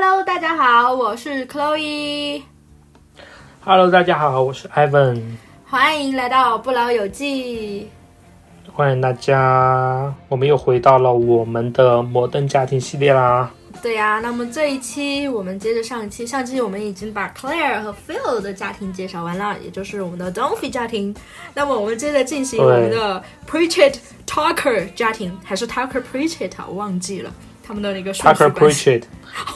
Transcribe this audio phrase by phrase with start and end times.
[0.00, 2.40] Hello，大家好，我是 Chloe。
[3.64, 5.20] Hello，大家好，我是 Ivan，
[5.66, 7.90] 欢迎来到不老有记。
[8.72, 13.50] 欢迎大家，我们又回到了我们的摩登家庭系列啦。
[13.82, 21.12] 对呀、那么这一期我们接着上一期，上期我们已经把 Claire 和 Phil 的家庭介绍完了，也就是我们的 d o n f y 家庭。
[21.54, 23.96] 那么我们接着进行我们的 Pritchett
[24.28, 26.66] Tucker 家庭，还是 Talker Pritchett 啊？
[26.68, 27.34] 我忘记了
[27.68, 28.90] 他们的那个顺序 Tucker 关系。
[28.90, 29.02] Pritchett，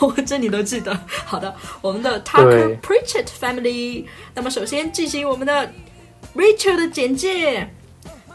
[0.00, 0.96] 哦， 这你都记得。
[1.24, 4.04] 好的，我们的 Tucker Pritchett Family。
[4.34, 5.72] 那么首先进行我们的
[6.36, 7.66] Rachel 的简介。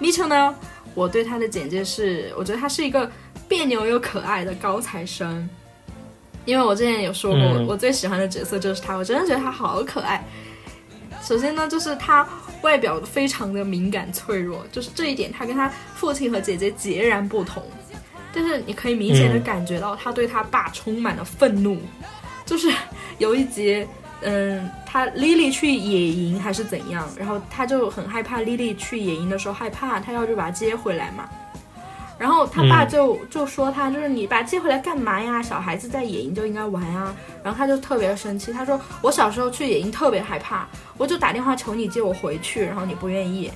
[0.01, 0.55] Mitchell 呢，
[0.95, 3.11] 我对他的简介是，我觉得他是一个
[3.47, 5.47] 别扭又可爱的高材生。
[6.45, 10.25] 因为我之前有说过，嗯我最喜欢的角色就是他，我真的觉得他好可爱。
[11.21, 12.27] 首先呢，就是他
[12.61, 17.61] 外表非常的敏感脆弱，就是这一点他跟他父亲和姐姐截然不同。
[18.37, 21.75] 但是你可以明显的嗯感觉到他对他爸充满了愤怒，
[22.45, 22.71] 就是
[23.17, 23.83] 有一集，
[24.21, 31.27] 嗯，他 Lily 去野营还是怎样，然后他就很害怕 Lily 去野营的时候害怕，他要去把她接回来嘛。
[32.19, 35.41] 然后他爸嗯就、就说他就是你把他接回来干嘛呀？
[35.41, 37.15] 小孩子在野营就应该玩啊。
[37.43, 43.51] 然后他就特别生气，他说我小时候去野营特别害怕，我就打电话求你接我回去，然后你不愿意，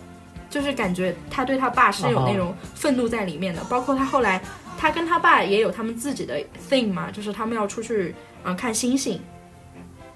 [0.47, 3.63] 就是感觉他对他爸是有那种愤怒在里面的。
[3.63, 4.39] 包括他后来
[4.81, 9.21] 他跟他爸也有他们自己的 thing 嘛，就是他们要出去啊、呃看星星。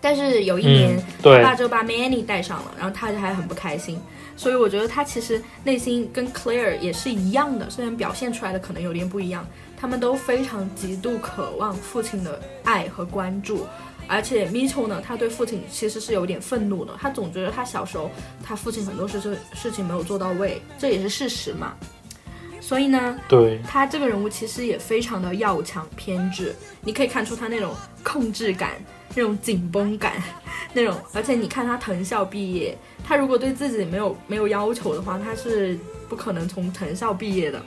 [0.02, 4.02] 但是有一年，嗯，对他爸就把 Manny 带上了，然后他就还很不开心。
[4.36, 9.46] 所以我觉得他其实内心跟 Claire 也是一样的，虽然表现出来的可能有点不一样，
[9.80, 13.68] 他们都非常极度渴望父亲的爱和关注。
[14.08, 18.10] 而且 Mitchell 呢，他对父亲其实是有点愤怒的，他总觉得他小时候
[18.44, 21.76] 他父亲很多事事事情没有做到位，这也是事实嘛。
[22.66, 27.72] 所以呢，对，他这个人物其实也非常的要强偏执，你可以看出他那种
[28.04, 28.72] 控制感、
[29.14, 30.14] 那种紧绷感，
[30.74, 35.78] 那种，而且你看他藤校毕业，他如果对自己没有没有要求的话，他是
[36.10, 37.62] 不可能从藤校毕业的。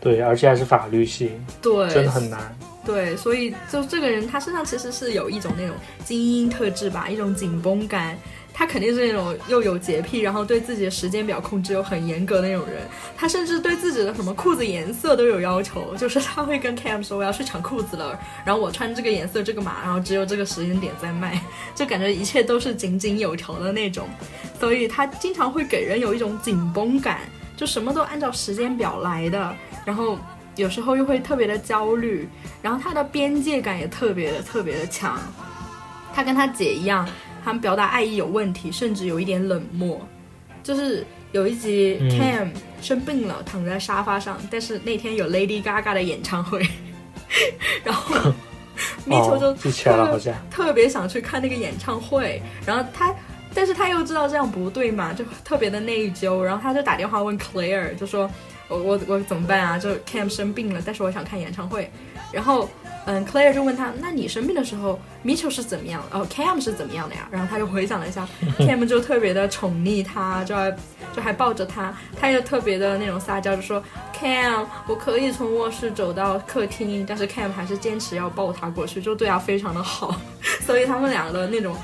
[0.00, 2.56] 对，而且还是法律系，对，真的很难。
[2.86, 8.16] 对，所以就这个人，他身上其实是有一种那种精英特质吧，一种紧绷感。
[8.58, 12.82] 他肯定是那种又有洁癖，然后对自己的时间表控制又很严格的那种人。
[13.16, 21.40] 他甚至对自己的什么裤子颜色都有要求，就是他会跟 Cam 说我要去抢裤子了，然后我穿这个颜色这个码，然后只有这个时间点在卖，
[21.72, 24.08] 就感觉一切都是井井有条的那种。
[24.58, 27.20] 所以他经常会给人有一种紧绷感，
[27.56, 29.54] 就什么都按照时间表来的，
[29.84, 30.18] 然后
[30.56, 32.28] 有时候又会特别的焦虑，
[32.60, 35.16] 然后他的边界感也特别的特别的强。
[36.12, 37.08] 他跟他姐一样，
[37.44, 40.00] 他们表达爱意有问题，甚至有一点冷漠。
[40.62, 42.10] 就是有一集嗯。
[42.10, 42.48] Cam
[42.80, 46.64] 生病了，躺在沙发上，但是那天有 Lady Gaga 的演唱会，
[47.82, 48.32] 然后
[49.04, 49.52] Mitchell 就
[50.48, 53.12] 特别想去看那个演唱会，然后他，
[53.52, 58.30] 但是他又知道这样不对嘛，就特别的内疚，然后他就打电话问 Claire，就说
[58.68, 59.76] 我我我怎么办啊？
[59.76, 61.90] 就 Cam 生病了，但是我想看演唱会，
[62.30, 62.68] 然后
[63.06, 66.02] 嗯，Claire 就问他，那你生病的时候，Mitchell 是怎么样？
[66.10, 67.26] 哦，Cam 是怎么样的呀？
[67.30, 68.28] 然后他就回想了一下
[68.58, 70.76] ，Cam 就特别的宠溺他，就还
[71.16, 73.82] 就还抱着他，他又特别的那种撒娇，就说
[74.14, 80.14] Cam，我可以从卧室走到客厅，但是 Cam 还是坚持要抱他过去，就对他非常的好，
[80.66, 81.74] 所以他们俩的那种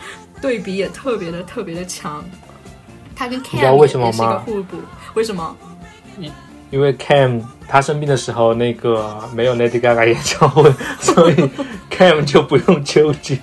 [0.42, 2.22] 对比也特别的特别的强。
[3.16, 4.76] 他跟 Cam 为什么也是一个互补，
[5.14, 5.56] 为什么？
[6.74, 10.68] 因为 Cam 他生病的时候，那个没有 Lady Gaga 演唱会，
[10.98, 11.34] 所以
[11.88, 13.38] Cam 就不用纠结。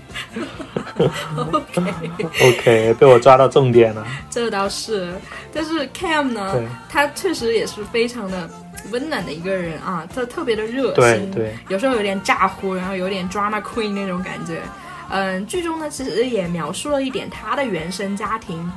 [1.53, 4.05] OK，OK，被我抓到重点了。
[4.29, 5.13] 这倒是，
[5.53, 8.49] 但是 Cam 呢，他确实也是非常的
[8.91, 14.61] 温暖的一个人啊，他特别的热心，对对，有时候有点咋呼，然后有点 drama queen 那种感觉。
[15.09, 18.69] 嗯，剧中呢其实也描述了一点他的原生家庭。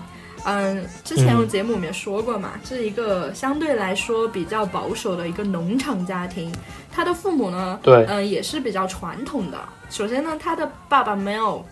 [0.44, 6.52] 嗯，之前我节目里面说过嘛，是一个相对来说比较保守的一个农场家庭。
[6.92, 9.58] 他的父母呢，对嗯，也是比较传统的。
[9.90, 11.64] 首先呢，他的爸爸没有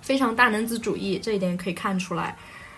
[0.00, 2.36] 非常大男子主义，这一点可以看出来。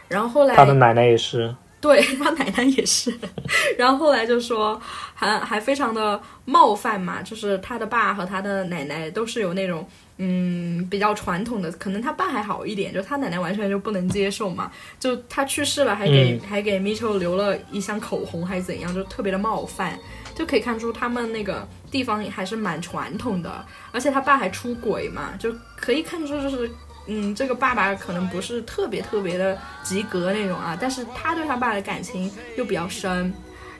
[0.08, 1.54] 然后后来他的奶奶也是。
[1.80, 3.12] 对他奶奶也是，
[3.76, 4.80] 然后后来就说
[5.14, 9.84] 还还非常的冒犯嘛，就是他的爸和他的奶奶都是有那种
[10.24, 14.70] 嗯比较传统的，可能他爸还好一点，就他奶奶完全就不能接受嘛，
[15.00, 19.98] 就他去世了还给、还给 Mitchell 留了一箱口红还是怎样，就特别的冒犯，
[20.34, 26.70] 就可以看出他们那个地方还是蛮传统的，而且他爸还出轨嘛，就可以看出就是。
[27.08, 33.34] 嗯，这个爸爸可能不是特别特别的及格那种啊，但是他对他爸的感情又比较深。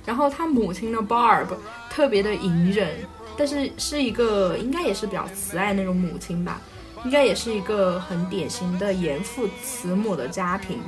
[0.05, 1.47] 然后他母亲的，Barb
[1.89, 2.89] 特别的隐忍，
[3.37, 6.61] 但是是一个应该也是比较慈爱那种母亲吧，
[7.05, 10.81] 应该也是一个很典型的严父慈母的家庭。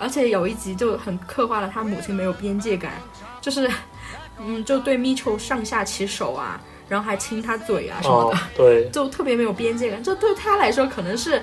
[0.00, 2.94] 而且有一集就很刻画了他母亲没有边界感，
[3.40, 3.70] 就是，
[4.40, 10.02] 嗯，就对 Mitchell 上下其手啊，然后还亲他嘴啊什么的，哦，对， 就特别没有边界感。
[10.02, 11.40] 这对他来说可能是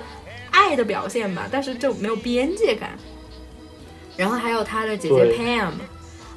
[0.50, 2.90] 爱的表现吧，但是就没有边界感。
[4.18, 5.70] 然后还有他的姐姐 Pam，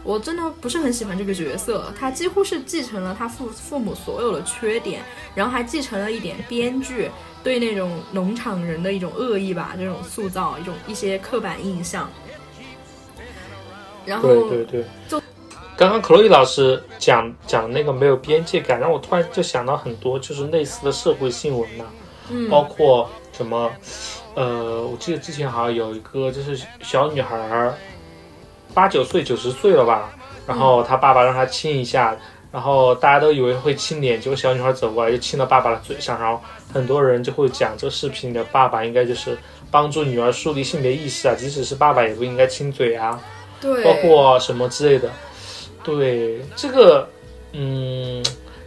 [0.05, 5.01] 我真的不是很喜欢这个角色，他几乎是继承了他父父母所有的缺点，
[5.33, 7.09] 然后还继承了一点编剧
[7.43, 12.07] 对那种农场人的一种恶意吧，这种塑造一种一些刻板印象。
[14.05, 15.19] 然后对对对，就
[15.75, 21.83] 刚刚克洛伊老师讲讲那个没有边界感，让我突然就想到很多就是类似的社会新闻呐、
[22.29, 23.71] 嗯包括什么，
[24.35, 27.73] 呃，我记得之前好像有一个就是小女孩儿，
[28.75, 30.11] 八九岁九十岁了吧，
[30.45, 32.15] 然后他爸爸让他亲一下，
[32.51, 36.39] 然后大家都以为会亲脸，结果小女孩走过来就亲到爸爸的嘴上，然后
[36.71, 39.37] 很多人就会讲这个视频里的爸爸应该就是
[39.71, 43.19] 帮助女儿树立性别意识啊，即使是爸爸也不应该亲嘴啊。
[43.61, 45.09] 对，包括什么之类的。
[45.83, 47.07] 对这个，
[47.53, 48.23] 嗯，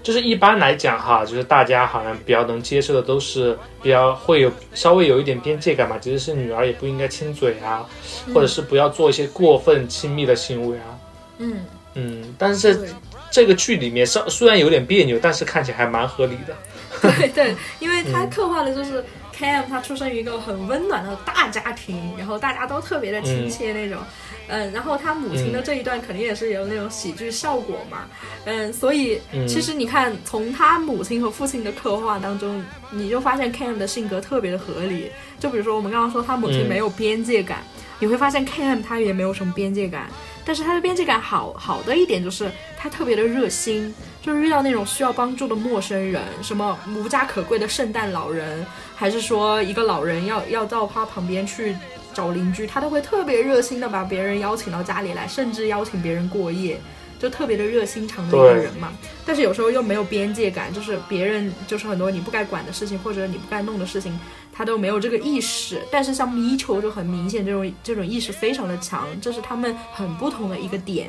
[0.09, 7.87] 就是一般来讲哈，就是大家好像比较能接受的都是比较会有稍微有一点边界感嘛，其实是女儿也不应该亲嘴啊，
[8.33, 10.97] 或者是不要做一些过分亲密的行为啊。
[11.37, 12.89] 嗯，嗯，但是
[13.31, 16.57] 这个剧里面稍虽然有点别扭，但是看起来还蛮合理的。
[17.03, 19.05] 对对，因为 他嗯刻画的就是
[19.39, 24.07] Cam，他出生于一个很温暖的大家庭，然后大家都特别的亲切那种，嗯，
[24.49, 28.07] 然后他母亲的这一段肯定也是有那种喜剧效果嘛，
[28.47, 29.47] 嗯，所以嗯。
[29.47, 36.69] 其实你看从他母亲和父亲的刻画当中，你就发现 Cam 的性格特别的合理，就比如说我们刚刚说他母亲嗯。
[36.69, 37.59] 没有边界感，
[37.99, 40.09] 你会发现 Cam 他也没有什么边界感。
[40.45, 48.65] 但是他的边界感好好的一点就是他特别的热心，就是遇到那种需要帮助的陌生人，什么无家可归的圣诞老人，
[48.97, 51.77] 还是说一个老人要要到他旁边去
[52.19, 56.81] 找邻居，他都会特别热心的把别人邀请到家里来，甚至邀请别人过夜，
[57.17, 58.93] 就特别的热心肠的一个人嘛。
[59.25, 64.19] 但是有时候又没有边界感，就是别人就是很多你不该管的事情或者你不该弄的事情，
[64.53, 65.81] 他都没有这个意识。
[65.93, 71.09] 但是像咪球就很明显，这种这种意识非常的强，这是他们很不同的一个点。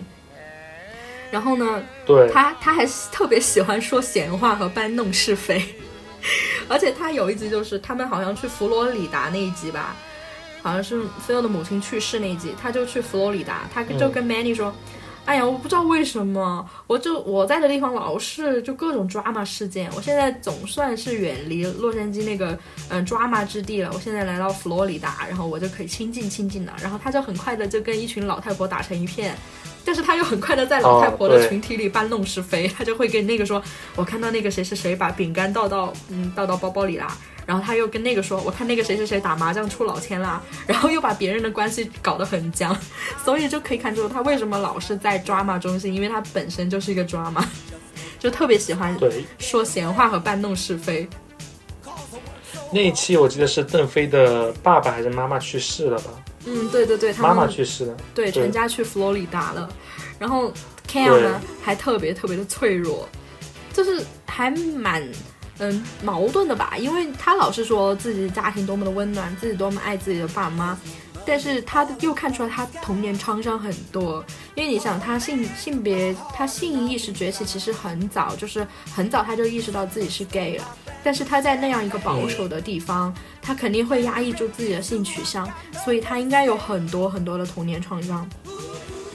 [1.31, 5.63] 然后呢，对，他他还特别喜欢说闲话和搬弄是非，
[6.69, 9.95] 而且他有一集就是他们好像去佛罗里达那一集吧，
[10.61, 14.73] 好像是菲欧的母亲去世那一集，他就去佛罗里达，他就跟 Manny 说。
[15.25, 19.87] 哎呀，我不知道为什么，我就我在的地方老是就各种 drama 事件。
[19.95, 22.57] 我现在总算是远离洛杉矶那个
[22.87, 23.91] 嗯 drama 之地了。
[23.93, 26.73] 我现在来到佛罗里达，然后我就可以亲近亲近了。
[26.81, 29.37] 然后他就很快的就跟一群老太婆打成一片，
[29.85, 33.61] 但是他又很快的在老太婆的群体里搬弄是非，他就会跟那个说，
[33.95, 37.15] 我看到那个谁谁谁把饼干倒到嗯倒到包包里啦，
[37.49, 42.77] 然后他又跟那个说，我看那个谁谁谁打麻将出老千啦， 然后又把别人的关系搞得很僵，
[43.25, 47.43] 所以就可以看出他为什么老是在 drama 中心，因为他本身就是一个 drama，
[48.19, 51.09] 就特别喜欢对，说闲话和搬弄是非。
[52.71, 56.11] 那一期我记得是邓飞的爸爸还是妈妈去世了吧？
[56.45, 57.97] 嗯，对对对，他妈妈去世了。
[58.13, 59.67] 对，全家去佛罗里达了。
[60.19, 60.53] 然后
[60.87, 63.09] Cam 对呢，还特别特别的脆弱，
[63.73, 65.03] 就是还蛮
[65.59, 70.77] 嗯矛盾的吧，因为他老是说自己的家庭多么的温暖，自己多么爱自己的爸妈。
[71.25, 74.23] 但是他又看出来他童年创伤很多，
[74.55, 80.65] 因为你想他性性别他性意识崛起其实很早，就是很早他就意识到自己是 gay 了，
[81.03, 83.13] 但是他在那样一个保守的地方，
[83.43, 85.47] 他肯定会压抑住自己的性取向，
[85.85, 88.27] 所以他应该有很多很多的童年创伤，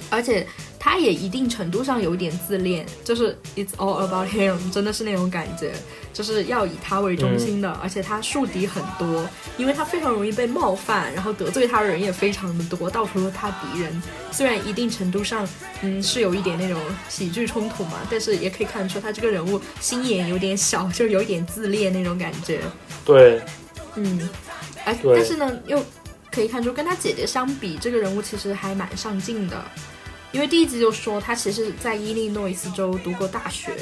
[0.08, 0.46] 而且
[0.78, 5.72] 他也一定程度上有点自恋，就是 it's all about him，真的是那种感觉，
[6.14, 9.28] 就是要以他为中心的，而且他树敌很多，
[9.58, 14.02] 因为他非常容易被冒犯，然后得罪他的人也非常的多，到处都是他敌人。
[14.30, 15.46] 虽然一定程度上，
[15.82, 22.60] 嗯，是有一点那种喜剧冲突嘛，但是也可以看得出他这个人物心眼有点小，就有一点自恋那种感觉。
[23.04, 23.42] 对，
[23.96, 24.30] 嗯，
[24.84, 25.84] 哎但是呢，又
[26.30, 29.62] 可以看出跟他姐姐相比，这个人物其实还蛮上进的。
[30.30, 33.72] 因为第一集就说他其实在伊利诺伊斯州读过大学，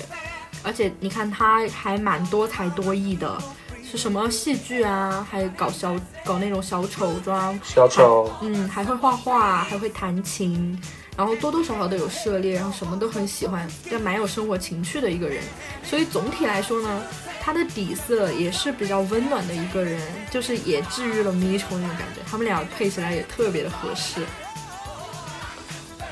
[0.62, 3.36] 而且你看他还蛮多才多艺的，
[3.82, 10.80] 是什么戏剧啊，还有搞小搞那种小丑妆，小丑，嗯，还会画画，还会弹琴，
[11.16, 15.42] 然后多多少少都有涉猎，然后什么都很喜欢，就蛮有生活情趣的一个人。
[15.84, 17.02] 所以总体来说呢，
[17.40, 20.00] 他的底色也是比较温暖的一个人，
[20.30, 22.20] 就是也治愈了迷虫那种感觉。
[22.24, 24.20] 他们俩配起来也特别的合适。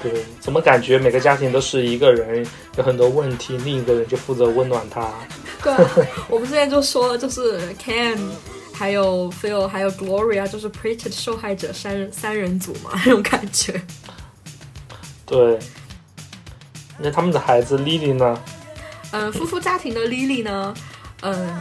[0.02, 5.10] 对，怎么感觉每个家庭都是一个人有很多问题，另一个人就负责温暖他？
[5.62, 5.74] 对，
[6.28, 8.18] 我们之前就说了，就是 Cam，
[8.72, 13.80] 还有 Phil，还有 Gloria，就是 Pretty 受害者三三人组嘛， 那种感觉。
[15.26, 15.58] 对，
[16.98, 18.42] 那他们的孩子 Lily 呢？
[19.12, 20.74] 嗯，夫妇家庭的 Lily 呢，
[21.20, 21.60] 嗯，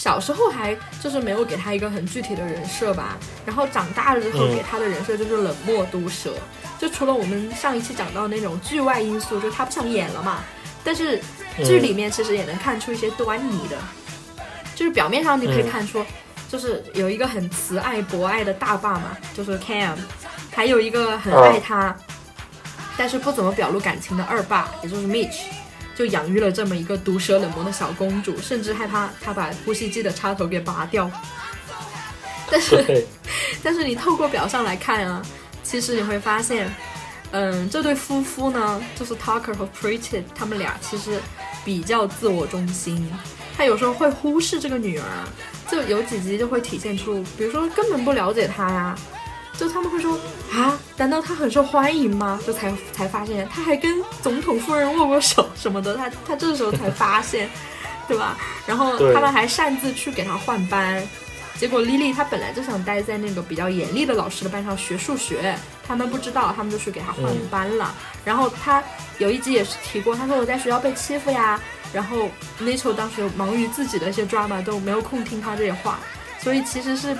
[0.00, 6.34] 小时候还就是没有给他一个很具体的人设吧，然后长大了之后给他的人设就是冷漠毒舌。
[6.78, 10.38] 就除了我们上一期讲到那种剧外因素，就他不想演了嘛，
[10.84, 11.20] 但是
[11.64, 13.76] 剧里面其实也能看出一些端倪的，
[14.76, 16.06] 就是表面上你可以看出，
[16.48, 19.96] 就是有一个很慈爱博爱的大爸嘛，就是 Cam，
[20.54, 21.96] 还有一个很爱他，
[22.96, 25.40] 但是不怎么表露感情的二爸，也就是 Mitch，
[25.98, 31.10] 就养育了这么一个毒舌冷漠的小公主，甚至害怕她把呼吸机的插头给拔掉。
[32.48, 33.04] 但是，
[33.64, 35.20] 但是你透过表象来看啊。
[35.64, 36.72] 其实你会发现，
[37.32, 41.20] 嗯，这对夫妇呢，就是 Tucker 和 Pretty，他们俩其实
[41.64, 43.10] 比较自我中心。
[43.56, 45.04] 他有时候会忽视这个女儿，
[45.68, 48.96] 就有几集就会体现出，比如说根本不了解她呀，
[49.58, 50.18] 就他们会说
[50.52, 52.40] 啊，难道他很受欢迎吗？
[52.46, 57.50] 就才才发现他还跟总统夫人握过手什么的，他他这时候才发现，
[58.06, 58.38] 对吧？
[58.66, 61.02] 然后他们还擅自去给他换班。
[61.58, 67.92] 结果莉莉她本来就想待在那个比较严厉的老师的班上学数学，他们不知道，他们就去给他换班了。
[68.24, 68.80] 然后他
[69.18, 71.60] 有一集也是提过，他说我在学校被欺负呀。
[71.92, 72.30] 然后
[72.62, 75.98] Mitchell 当时忙于自己的一些 drama，都没有空听他这些话，
[76.40, 77.16] 所以其实是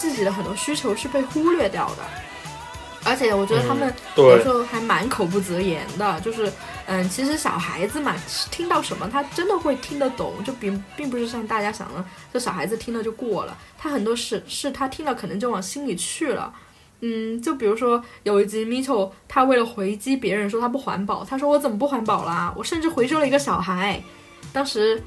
[0.00, 2.02] 自己的很多需求是被忽略掉的。
[3.04, 6.52] 而且我觉得他们有时候还蛮口不择言的，就是，
[6.86, 8.14] 嗯，其实小孩子嘛，
[8.50, 16.52] 听到什么他真的会听得懂，就并并不是像大家想的，这小孩子听了就过了，他很多事是他听了可能就往心里去了，
[17.00, 22.52] 嗯，就比如说有一集 Mitchell 他为了回击别人说他不环保，他说我怎么不环保啦？
[22.54, 24.02] 我甚至回收了一个小孩，
[24.52, 25.02] 当时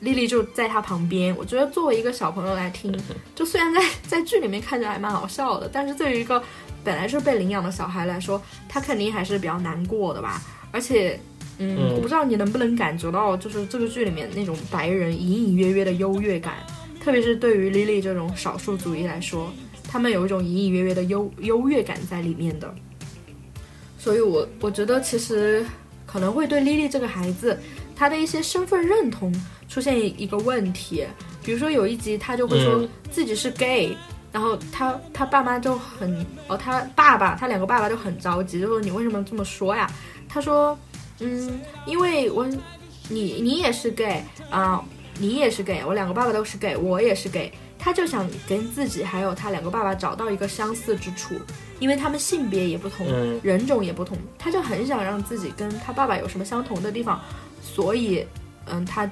[0.00, 2.94] 丽丽就在他旁边，我觉得作为一个小朋友来听，
[3.34, 6.42] 就虽然在 在剧里面看着还蛮好笑的，但是对于一个
[6.82, 10.42] 本来就是被领养的小孩来说，他肯定还是比较难过的吧。
[10.70, 11.18] 而且，
[11.58, 16.54] 嗯，我不知道你能不能感觉到，就是这个剧里面那种白人隐隐约约的优越感，
[17.00, 19.50] 特别是对于 Lily 这种少数族裔来说，
[19.88, 22.74] 他们有一种隐隐约约的优优越感在里面的。
[23.98, 25.64] 所以，我我觉得其实
[26.04, 27.58] 可能会对 Lily 这个孩子，
[27.94, 29.32] 他的一些身份认同
[29.68, 31.06] 出现一个问题。
[31.42, 33.96] 比如说有一集，他就会说自己是 gay。
[34.32, 39.88] 然后他他爸妈就很哦，他爸爸他两个爸爸就很着急，就说你为什么这么说呀？
[40.28, 40.76] 他说，
[41.20, 42.44] 嗯，因为我
[43.08, 44.84] 你你也是 gay 啊，
[45.20, 47.52] 你也是 gay，我两个爸爸都是 gay，我也是 gay。
[47.78, 51.36] 他就想跟自己还有他两个爸爸找到一个相似之处，
[51.78, 53.06] 因为他们性别也不同，
[53.40, 57.20] 人种也不同，他就很想让自己跟他爸爸有什么相同的地方，
[57.64, 58.24] 所以
[58.66, 59.10] 嗯，他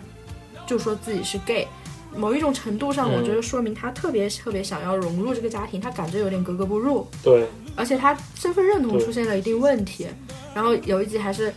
[0.66, 1.66] 就说自己是 gay。
[2.14, 7.08] 某一种程度上，我觉得说明他特别特别想要融入这个家庭，他感觉有点格格不入。
[7.22, 10.06] 对，而且他身份认同出现了一定问题。
[10.54, 11.50] 然后有一集还是，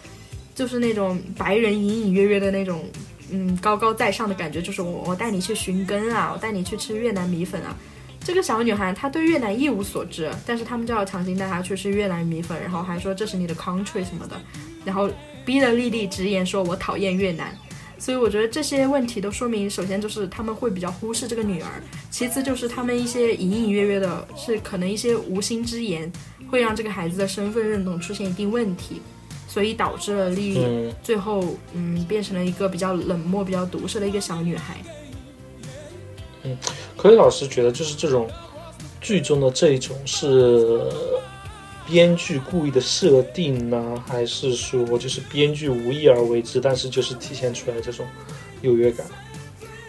[0.55, 2.85] 就是那种白人隐隐约约的那种，
[3.29, 7.75] 嗯，高高在上的感觉，就是我我带你去寻根啊，我带你去吃越南米粉啊。
[8.21, 14.39] 这个小女孩她对越南一无所知，但是他们就要强行带她去吃越南米粉，然后还说这是你的 country 什么的，
[14.85, 15.09] 然后
[15.45, 17.55] 逼得丽丽直言说我讨厌越南。
[17.97, 26.11] 所以我觉得这些问题都说明，首先就是他们会比较忽视这个女儿，其次就是他们一些隐隐约约的，是可能一些无心之言，
[26.51, 29.01] 会让这个孩子的身份认同出现一定问题，
[29.47, 34.75] 所以导致了丽丽最后嗯变成了一个比较冷漠、比较毒舌的一个小女孩。
[36.43, 36.55] 嗯，
[36.97, 38.29] 可以老师觉得就是这种
[38.99, 40.81] 剧中的这一种是。
[41.87, 48.05] 编剧故意的设定呢，还是说就是编剧无意而为之，但是就是体现出来这种
[48.61, 49.05] 优越感？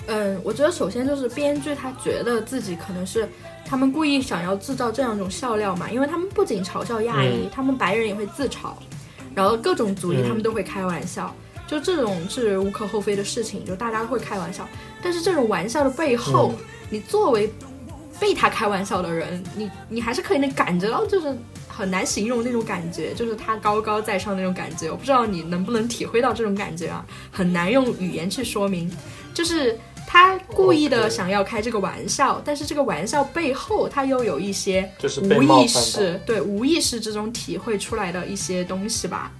[0.08, 3.28] 嗯，我觉得首先就是编剧他觉得自己可能是
[3.64, 8.74] 他们故意想要制造这样一种笑料嘛，因为他们不仅嘲笑亚裔，他们白人也会自嘲，
[9.34, 11.34] 然后各种族裔他们都会开玩笑，
[11.66, 14.68] 就这种是无可厚非的事情，就大家都会开玩笑。
[15.02, 16.52] 但是这种玩笑的背后，
[16.88, 17.50] 你作为
[18.20, 21.34] 被他开玩笑的人，你你还是可以能感觉到就是。
[21.76, 24.90] 很难形容那种感觉，就是他高高在上那种感觉。
[24.90, 27.04] 我不知道你能不能体会到这种感觉啊？
[27.30, 28.90] 很难用语言去说明。
[29.34, 34.90] 就是他故意的想要开这个玩笑，但是这个玩笑背后他又有一些
[35.22, 39.30] 无意识，对无意识之中体会出来的一些东西吧。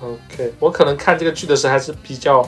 [0.00, 2.46] OK，我可能看这个剧的时候还是比较。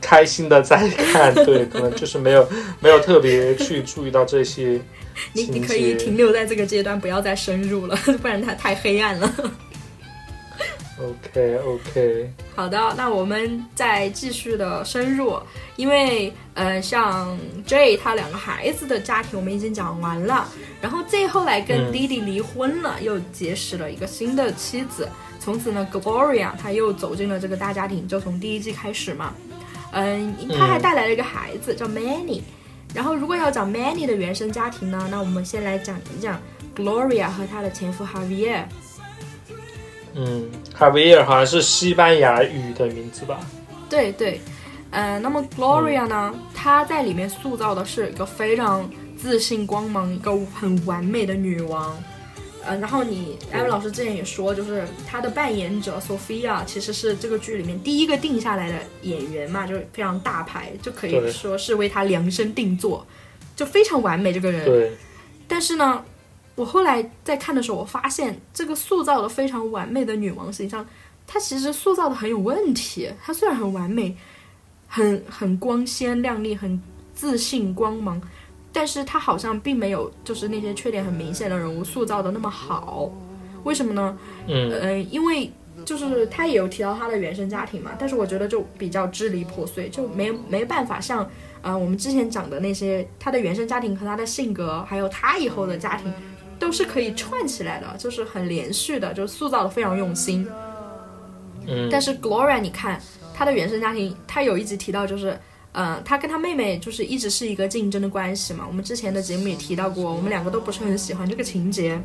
[0.00, 4.80] 开心的在看，对，可能就是没有没有特别去注意到这些
[5.32, 9.52] 你你可以停留在这个阶段，不要再深入了， 不然它太黑暗了。
[11.00, 15.38] OK OK， 好的，那我们再继续的深入，
[15.76, 20.48] 因为呃，像 J 他两个孩子的家庭我们已经讲完了，
[20.80, 21.92] 然后 J 后来跟嗯。
[21.92, 25.08] 弟弟离婚了，又结识了一个新的妻子，
[25.38, 29.32] 从此呢，Gloria 他又走进了这个大家庭，就从第一季开始嘛，
[29.92, 32.40] 嗯，他还带来了一个孩子叫 Manny，
[32.94, 36.40] 然后如果要讲 Manny 的原生家庭呢，那我们先来讲一讲
[36.74, 38.62] Gloria 和她的前夫 Javier。
[40.14, 43.40] 嗯，，Javier 好像是西班牙语的名字吧？
[43.88, 44.40] 对对，
[44.90, 51.96] 呃，那么 Gloria 呢，她在里面塑造的是一个非常自信、光芒、一个很完美的女王。
[52.68, 63.06] 呃，然后你艾文老师之前也说，就是她的扮演者 Sophia 其实是这个剧里面第一个定下来的演员嘛，就是非常大牌，就可以说是为她量身定做，
[63.56, 64.64] 就非常完美这个人。
[64.66, 64.92] 对，
[65.48, 66.04] 但是呢，
[66.54, 70.86] 我后来在看的时候，我发现这个塑造的非常完美的女王形象，
[71.26, 73.10] 她其实塑造的很有问题。
[73.24, 74.14] 她虽然很完美，
[74.86, 76.80] 很很光鲜亮丽，很
[77.14, 78.20] 自信光芒，
[78.78, 83.10] 但是他好像并没有就是那些缺点很明显的人物塑造的那么好。
[83.64, 84.16] 为什么呢？
[84.46, 85.50] 嗯呃，因为
[85.84, 91.28] 就是他也有提到他的原生家庭嘛，但是我觉得就比较支离破碎，就没没办法像
[91.60, 96.12] 呃我们之前讲的那些他的原生家庭和他的性格，还有他以后的家庭，
[96.60, 100.46] 都是可以串起来的，就是很连续的，就是塑造的非常用心。
[101.66, 103.02] 嗯，但是 Gloria，你看
[103.34, 105.36] 他的原生家庭，他有一集提到就是。
[105.78, 108.64] 呃，她跟他妹妹就是一直是一个竞争的关系嘛。
[108.66, 112.02] 我们之前的节目也提到过，我们两个都不是很喜欢这个情节。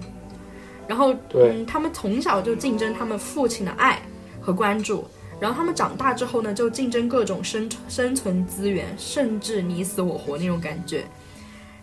[0.87, 3.99] 然后，嗯，他们从小就竞争他们父亲的爱
[4.39, 5.03] 和关注，
[5.39, 11.03] 然后他们长大之后呢，就竞争各种生生存资源，甚至你死我活那种感觉。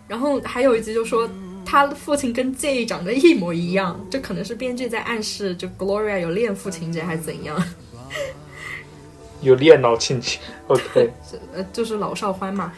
[0.07, 1.29] 然后还有一集就说，
[1.65, 7.61] 他父亲跟 Z 长得一模一样，这可能是编剧在暗示，就 Gloria 有恋父情节还是怎样？
[9.41, 10.39] 有恋脑情节。
[10.67, 11.11] OK
[11.53, 12.71] 呃，就是老少欢嘛。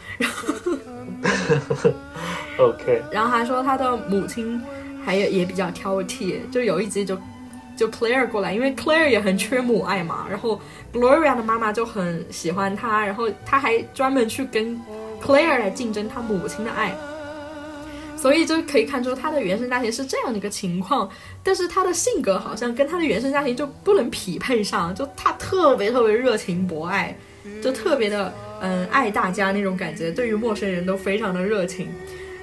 [2.58, 4.60] OK， 然后还说他的母亲
[5.04, 7.16] 还有也比较挑剔，就有一集就
[7.76, 10.60] 就 Claire 过来，因为 Claire 也很缺母爱嘛，然后
[10.92, 14.80] Gloria 的妈妈就很喜欢他，然后他还专门去跟
[15.22, 16.94] Claire 来竞争他母亲的爱。
[18.16, 21.08] 所以就可以看出他的原生家庭是这样的一个情况，
[21.42, 27.16] 但是他的性格好像跟他的原生家庭就不能匹配上，就他特别特别热情博爱，
[27.62, 31.88] 就特别的嗯爱大家那种感觉，对于陌生人都非常的热情。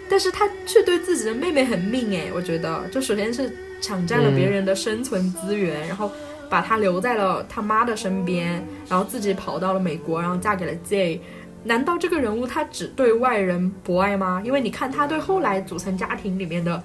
[0.09, 6.11] 但是他却对自己的妹妹很命诶，我觉得，就首先是抢占了别人的生存资源，然后
[6.49, 11.21] 把她留在了他妈的身边，然后自己跑到了美国，然后嫁给了 Z。
[11.63, 14.41] 难道这个人物他只对外人博爱吗？
[14.45, 16.81] 因为你看他对后来组成家庭里面的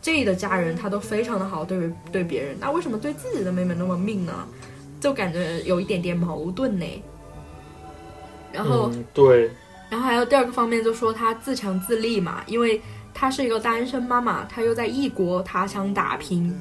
[0.00, 4.46] J 的家人，他都非常的好，对对别人，那为什么对自己的妹妹那么命呢？
[5.00, 6.86] 就感觉有一点点矛盾呢。
[8.52, 9.50] 然后，嗯，对，
[9.90, 12.80] 然后还有第二个方面，就说他自强自立嘛，因为
[13.12, 16.56] 她是一个单身妈妈，她又在异国他乡打拼，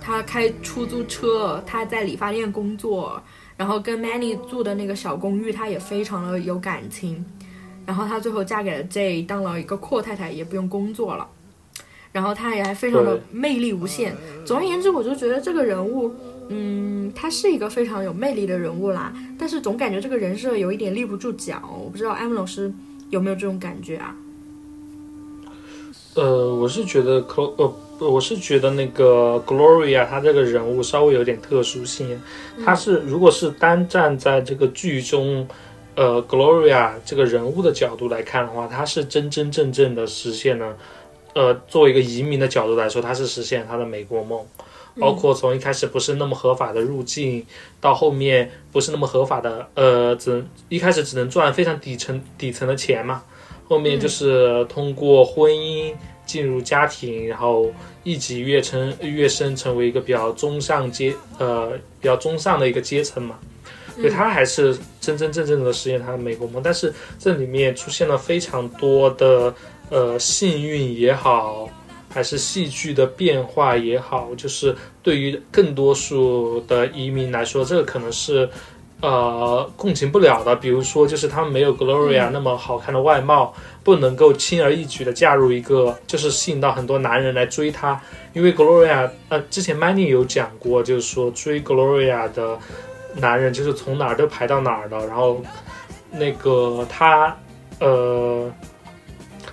[0.00, 3.20] 她开出租车，她在理发店工作，
[3.58, 7.22] 然后跟 Manny 住的那个小公寓，她也非常的有感情，
[7.84, 11.28] 然后她最后嫁给了 J，当了一个阔太太，也不用工作了，
[12.10, 14.16] 然后她也还非常的魅力无限。
[14.46, 16.10] 总而言之，我就觉得这个人物。
[16.50, 21.62] 嗯，他是一个非常有魅力的人物啦，但是总感觉这个人设有一点立不住脚。
[21.78, 22.72] 我不知道艾文老师
[23.10, 24.16] 有没有这种感觉啊？
[26.14, 32.20] 呃，我是觉得 Clo 呃，我是觉得那个 Gloria 她这个人物稍微有点特殊性，
[32.64, 35.46] 她是如果是单站在这个剧中，
[35.94, 40.76] 呃，Gloria 这个人物的角度来看的话，她是真真正正的实现了，
[41.34, 44.46] 呃，作为一个移民的角度来说，她是实现了她的美国梦。
[45.00, 47.46] 包括从一开始不是那么合法的入境，
[47.80, 53.22] 到后面不是那么合法的，呃，只一开始只能赚非常底层底层的钱嘛，
[53.68, 55.94] 后面就是通过婚姻
[56.28, 57.72] 进入家庭，然后
[58.04, 63.36] 一级跃升跃升成为一个比较中上阶，呃，比较中上的一个阶层嘛。
[63.96, 69.52] 所以他还是真真正正的实现他的美国梦，但是这里面出现了非常多的
[69.90, 71.68] 呃幸运也好，
[72.08, 78.48] 还是戏剧的变化也好，就是对于更多数的移民来说，这个可能是
[79.00, 80.56] 呃共情不了的。
[80.56, 88.00] 比如说，就是他们没有 Gloria 那么好看的外貌，不能够轻而易举的嫁入一个，就是吸引到很多男人来追她。
[88.32, 92.58] 因为 Gloria，呃，之前 Manny 有讲过，就是说追 Gloria 的
[93.16, 95.42] 男人就是从哪儿都排到哪儿的，然后
[96.10, 97.36] 那个他
[97.80, 98.50] 呃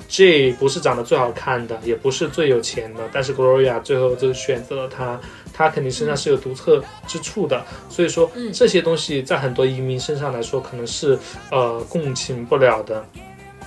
[0.08, 5.20] ，J 不是长得最好看的，也不是最有钱的，但是 Gloria 最后就选择了他，
[5.56, 7.64] 他肯定身上是有独特之处的。
[7.90, 11.18] 所以说嗯这些东西在很多移民身上来说，可能是
[11.50, 13.06] 呃共情不了的。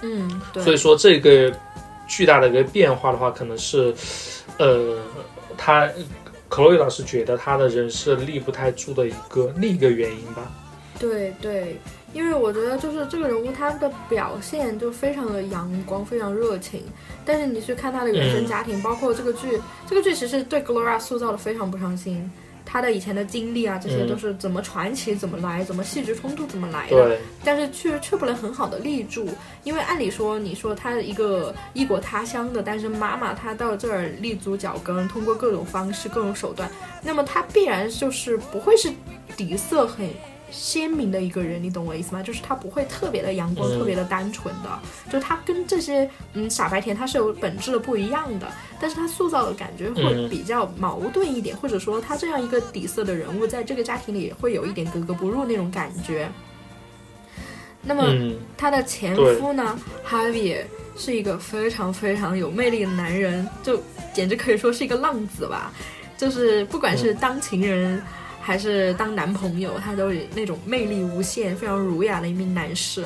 [0.02, 1.52] 嗯，对，所以说这个
[2.06, 3.92] 巨大的一个变化的话，可能是，
[4.56, 4.96] 呃，
[5.56, 5.90] 他
[6.48, 10.50] 克洛伊老师觉得他的人设立不太住的一个另一个原因吧。
[11.00, 11.76] 对对，
[12.12, 16.82] 因为我觉得就是这个人物他的表现就非常的阳光，非常热情。
[17.24, 22.30] 但是你去看他的原生家庭，包括这个剧，这个剧其实对 Gloria 塑造的非常不上心。
[22.70, 27.16] 他的以前的经历啊，这些嗯都是怎么传奇怎么来，怎么戏剧冲突怎么来的。
[27.42, 29.26] 但是却却不能很好的立住，
[29.64, 36.70] 因为按理说，你说他一个异国他乡的单身妈妈，她到这儿立足脚跟，通过各种方式、各种手段，
[37.02, 38.90] 那么她必然就是不会是
[39.34, 40.06] 底色很
[40.50, 42.22] 鲜明的一个人，你懂我意思吗？
[42.22, 43.78] 就是他不会特别的阳光、嗯。
[43.78, 44.78] 特别的单纯的，
[45.10, 48.46] 就他跟这些嗯傻白甜他是有本质的不一样的，
[48.80, 50.28] 但是他塑造的感觉会嗯。
[50.28, 56.28] 比较矛盾一点，或者说他这样一个底色的人物，在这个家庭里会有一点格格不入那种感觉。
[57.80, 60.64] 那么，嗯，她的前夫呢，Javier
[60.96, 63.80] 是一个非常非常有魅力的男人，就
[64.12, 65.72] 简直可以说是一个浪子吧。
[66.16, 68.02] 就是不管是当情人
[68.48, 73.04] 还是当男朋友，他都有那种魅力无限、非常儒雅的一名男士。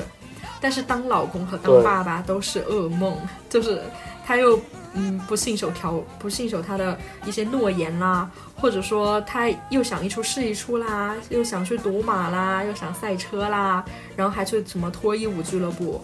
[0.61, 3.17] 但是当老公和当爸爸都是噩梦，
[3.49, 3.81] 就是
[4.25, 4.57] 他又
[4.93, 13.83] 嗯不信守条不信守他的一些诺言啦，或者说他又想一出是一出啦，又想去赌马啦，又想赛车啦，
[14.15, 16.01] 然后还去什么脱衣舞俱乐部，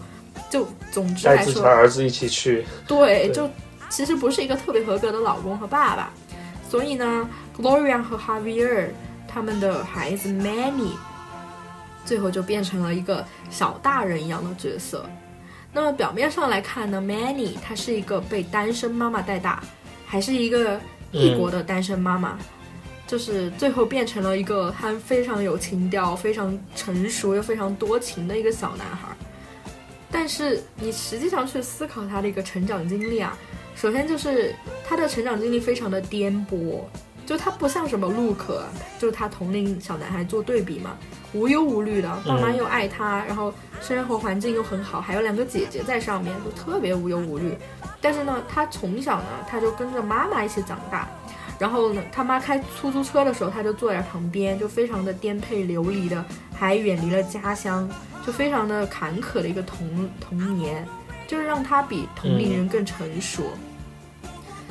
[0.50, 2.66] 就总之带自己来说的儿子一起去。
[2.86, 3.48] 对，对就
[3.88, 6.12] 其实不是一个特别合格的老公和爸爸，
[6.68, 7.26] 所以呢
[7.56, 8.88] ，Gloria 和 Javier
[9.32, 10.92] 他们的孩子 Manny
[12.04, 15.08] 最后就变成了一个小大人一样的角色。
[15.72, 19.62] 那么表面上来看呢，Manny 她是一个被单身妈妈带大，
[20.04, 20.80] 还是一个
[21.12, 22.36] 异国的单身妈妈，
[23.06, 29.08] 就是最后变成了一个他非常有情调、非常成熟又非常多情的一个小男孩。
[30.10, 33.38] 但是你实际上去思考他的一个成长经历啊，
[33.76, 34.52] 首先就是
[34.84, 36.80] 他的成长经历非常的颠簸，
[37.30, 38.64] 就他不像什么陆可，
[38.98, 40.96] 就是他同龄小男孩做对比嘛，
[41.32, 47.56] 无忧无虑的，爸妈嗯又爱他，然后生活环境又很好，还有两个姐姐在上面，就特别无忧无虑。
[48.00, 51.08] 但是呢，他从小呢，他就跟着妈妈一起长大。
[51.56, 57.88] 然后呢，他妈开出租车的时候，他就坐在旁边，就非常的颠沛流离的，还远离了家乡，
[58.26, 60.84] 就非常的坎坷的一个童童年，
[61.28, 63.44] 就是让他比同龄人更成熟。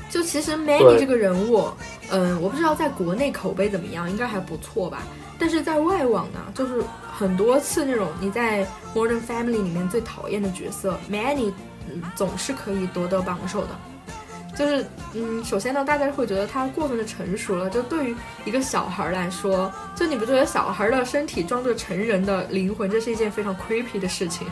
[0.09, 1.69] 就其实 Manny 这个人物，
[2.09, 5.03] 嗯，我不知道在国内口碑怎么样，应该还不错吧。
[5.37, 6.83] 但是在外网呢，就是
[7.17, 11.53] 很多次那种你在 Modern Family 里面最讨厌的角色，Manny，
[11.87, 13.69] 嗯，总是可以夺得榜首的。
[14.59, 17.69] 就是，嗯，首先呢，大家会觉得他过分的成熟了。
[17.69, 24.45] 就对于一个小孩来说，就你不觉得小孩的身体装着成人的灵魂，这是一件非常 creepy 的事情？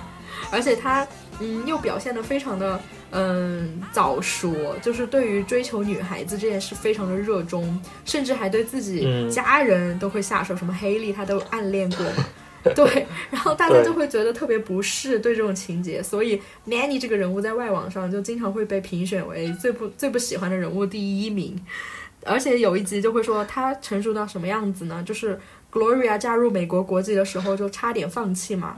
[0.50, 1.06] 而且他，
[1.42, 2.80] 嗯，又表现得非常的，
[3.12, 12.26] 嗯，早熟，就是对于追求女孩子这件事非常的热衷，甚至还对自己嗯家人都会下手，什么黑莉他都暗恋过嘛。
[12.76, 21.56] 对，然后大家就会觉得特别不适对这种情节，所以 Manny 这个人物在外网上就经常会被评选为最不最不喜欢的人物第一名。
[22.26, 25.02] 而且有一集就会说他成熟到什么样子呢？
[25.06, 25.40] 就是
[25.72, 28.78] Gloria 加入美国国籍的时候就差点放弃嘛，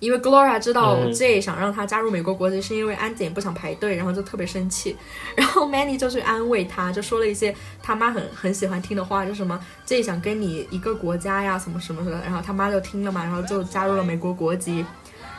[0.00, 4.96] 因为 Gloria 知道嗯 J 想让他加入美国国籍是因为安检不想排队，然后就特别生气，
[5.34, 14.84] 然后 Manny 就去安慰他，就说了一些他妈很很喜欢听的话，就什么 J 想跟你一个国家呀，什么什么的，然后他妈就听了嘛，然后就加入了美国国籍，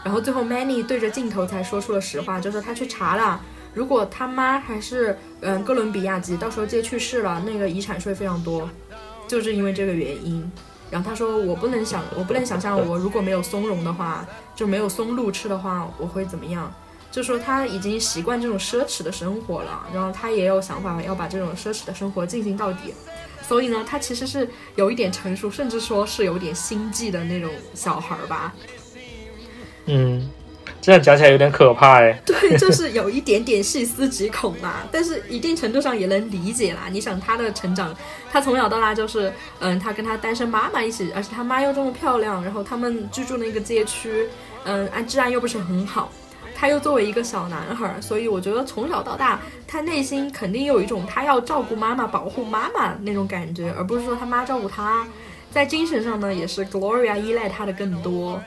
[0.03, 3.41] 然后最后 Manny 对着镜头才说出了实话，就是他去查了。
[3.73, 8.69] 如果他妈还是嗯哥伦比亚籍，到时候 J 去世了，那个遗产税非常多，
[9.27, 10.51] 就是因为这个原因。
[10.89, 14.25] 然后他说我不能想，我不能想象我如果没有松茸的话，
[14.55, 16.71] 就没有松露吃的话，我会怎么样？
[17.11, 22.93] 就说他已经习惯这种奢侈的生活了，然后他也有想法要把这种奢侈的生活进行到底。
[23.41, 28.53] 所以呢，他其实是有一点成熟，甚至说是有点心计的那种小孩儿吧。
[29.87, 30.29] 嗯，
[30.81, 32.19] 这样讲起来有点可怕哎。
[32.25, 36.83] 对，就是有一点点细思极恐啦， 但是一定程度上也能理解啦。
[36.91, 37.95] 你想他的成长，
[38.31, 44.27] 他从小到大就是，嗯，他跟他单身妈妈一起，而且他妈又这么漂亮，然后他们居住那个街区，
[44.63, 46.11] 嗯，安治安又不是很好，
[46.55, 55.05] 他又作为一个小男孩，所以我觉得从小到大，他内心肯定有一种他要照顾妈妈、保护妈妈那种感觉，而不是说他妈照顾他。
[55.51, 58.39] 在精神上呢，也是 Gloria 依赖他的更多。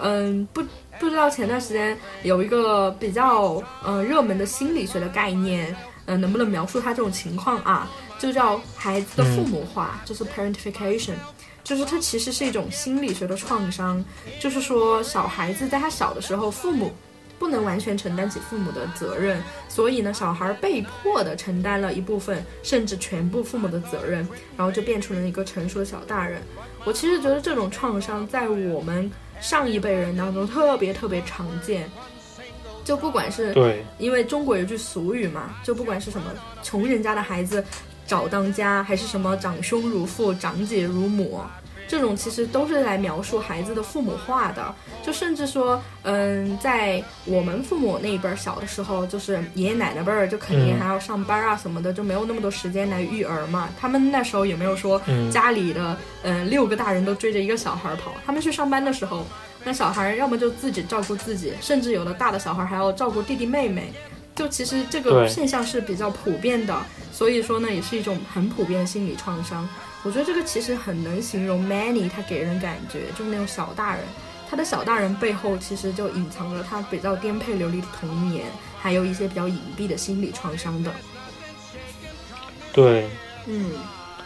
[0.00, 0.62] 嗯，不
[0.98, 5.74] 不知道前段时间有一个比较呃热门的心理学的概念，
[6.06, 7.90] 嗯，能不能描述他这种情况啊？
[8.18, 11.12] 就叫孩子的父母化，就是 parentification，
[11.62, 14.02] 就是它其实是一种心理学的创伤，
[14.40, 16.90] 就是说小孩子在他小的时候，父母
[17.38, 26.40] 不能完全承担起父母的责任，所以呢，小孩被迫的承担了一部分甚至全部父母的责任，然后就变成了一个成熟的小大人。
[26.86, 31.90] 我其实觉得这种创伤在我们上一辈人当中特别特别常见，
[32.84, 36.30] 就不管是对，因为中国有句俗语嘛，就不管是什么
[36.62, 37.64] 穷人家的孩子。
[38.06, 41.40] 早当家还是什么长兄如父长姐如母，
[41.88, 44.74] 这种其实都是来描述孩子的父母化的。
[45.02, 53.68] 就甚至说，嗯，在我们父母那一辈儿小的时候，就是爷爷奶奶辈儿，就肯定还要上班啊什么的，就没有那么多时间来育儿嘛。
[53.78, 58.12] 他们那时候也没有说家里的嗯六个大人都追着一个小孩跑。
[58.26, 59.24] 他们去上班的时候，
[59.62, 63.92] 那小孩要么就自己照顾自己，甚至有的大的小孩还要照顾弟弟妹妹。
[64.34, 66.76] 就其实这个现象是比较普遍的，
[67.10, 69.66] 所以说呢，也是一种很普遍的心理创伤。
[70.06, 74.04] 我觉得这个其实很能形容 Manny，他给人感觉就是那种小大人，
[74.48, 78.46] 他的小大人背后其实就隐藏着他比较颠沛流离的童年，
[78.78, 80.92] 还有一些比较隐蔽的心理创伤的。
[82.72, 83.08] 对，
[83.46, 83.72] 嗯，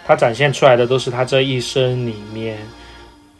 [0.06, 2.58] 他展现出来的都是他这一生里面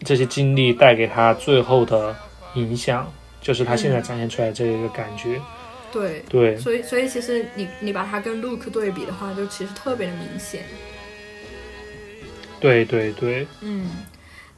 [0.02, 2.16] 这些经历带给他最后的
[2.54, 3.06] 影响，
[3.42, 5.38] 就是他现在展现出来这一个感觉。
[5.92, 10.64] 对对，所以所以其实你你把它跟 Luke 对比的话，就其实特别的明显。
[12.60, 13.90] 对对对，嗯，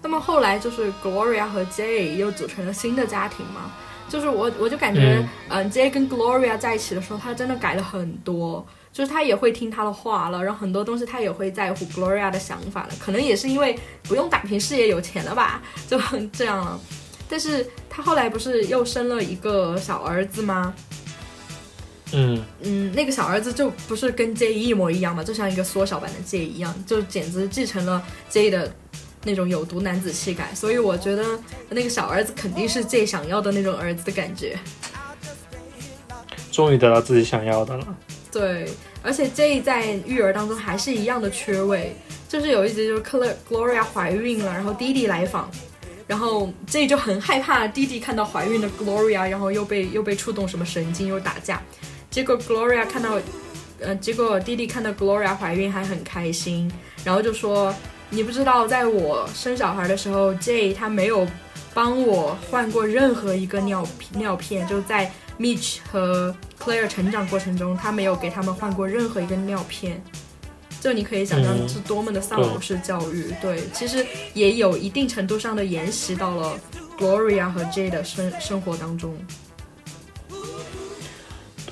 [0.02, 3.70] 那么后来就是 Gloria 和 Jay 又组成了新的家庭嘛，
[4.08, 15.98] 就是我我就感觉，嗯，Jay 跟 Gloria 在一起的时候，他真的改了很多，就是他也会听他的话了，然后很多东西他也会在乎 Gloria 的想法了，可能也是因为不用打拼事业有钱了吧， 就
[16.32, 16.78] 这样了。
[17.28, 20.74] 但是他后来不是又生了一个小儿子吗？
[22.12, 28.72] 嗯嗯，那个小儿子就不是跟 J 一模一样嘛，就像一个缩小版的 J 一样，就简直继承了 J 的
[29.24, 30.54] 那种有毒男子气概。
[30.54, 31.24] 所以我觉得
[31.70, 34.58] 那个小儿子肯定是 J 想要的那种儿子的感觉。
[36.50, 37.96] 终于得到自己想要的了。
[38.30, 38.68] 对，
[39.02, 41.96] 而且 J 在育儿当中还是一样的缺位，
[42.28, 45.50] 就是有一集就是 Gloria 怀孕了，然后弟弟来访，
[46.06, 51.62] 然后 J 就很害怕弟弟看到怀孕的 Gloria，然后又被又被触动什么神经又打架。
[52.12, 53.18] 结果 Gloria 看到，
[53.80, 56.70] 呃，结果弟弟看到 Gloria 怀孕还很开心，
[57.02, 57.74] 然后就说
[58.10, 61.26] ：“你不知道，在我生小孩的时候，J 他没有
[61.72, 70.00] 帮我换过任何一个尿尿片，就在 Mitch 和 Claire 成长过程中，他没有给他们换过任何一个尿片。
[70.78, 73.32] 就你可以想象是多么的丧偶式教育。
[73.40, 76.60] 对，其实也有一定程度上的沿袭到了
[76.98, 79.16] Gloria 和 J 的生生活当中。”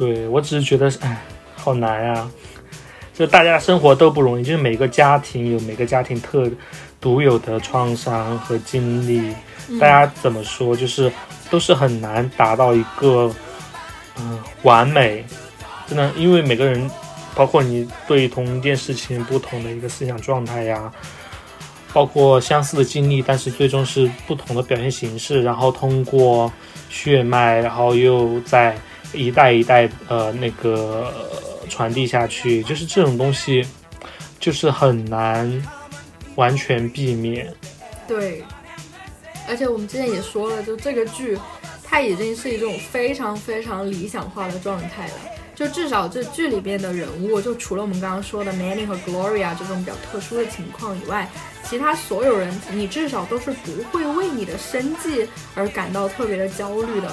[0.00, 1.22] 对我只是觉得，哎，
[1.54, 2.30] 好难啊！
[3.12, 6.50] 就大家生活都不容易，就是每个家庭有每个家庭特
[6.98, 9.34] 独有的创伤和经历，
[9.78, 11.12] 大家怎么说，就是
[11.50, 13.30] 都是很难达到一个
[14.16, 15.22] 嗯完美。
[15.86, 16.90] 真的，因为每个人，
[17.34, 20.90] 包括你对同一件事情不同的一个思想状态呀，
[21.92, 26.50] 包括相似的经历，但是最终是不同的表现形式，然后通过
[26.88, 28.74] 血脉，然后又在。
[29.12, 31.12] 一代一代呃那个
[31.68, 33.66] 传递下去，就是这种东西，
[34.38, 35.62] 就是很难
[36.34, 37.52] 完全避免。
[38.08, 38.42] 对，
[39.48, 41.38] 而且我们之前也说了，就这个剧，
[41.82, 45.14] 它已经是一种非常非常理想化的状态了。
[45.54, 51.28] 就至少这剧里边的人物，就除了我们刚刚说的 Manny 和 Gloria 这种比较特殊的情况以外，
[51.62, 57.12] 其他所有人，你至少都是不会为你的生计而感到特别的焦虑的。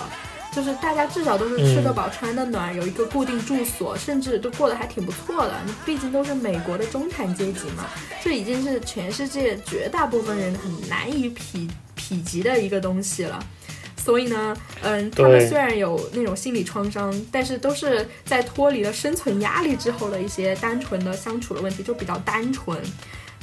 [0.57, 5.53] 就是大家至少都是吃得饱、穿得暖，有一个固定住所，甚至都过得还挺不错的。
[5.67, 7.85] 你毕竟都是美国的中产阶级嘛，
[8.23, 13.39] 这已经是全世界绝大部分人很难以匹匹及的一个东西了。
[13.97, 22.75] 所以呢，嗯，他们虽然有那种心理创伤，但是都是在脱离了生存压力之后的一些单纯的相处的问题，就比较单纯。